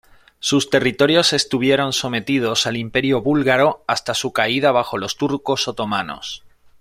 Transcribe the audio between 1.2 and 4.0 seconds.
estuvieron sometidos al Imperio búlgaro